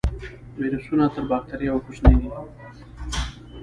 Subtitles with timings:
[0.59, 2.29] ویروسونه تر بکتریاوو کوچني دي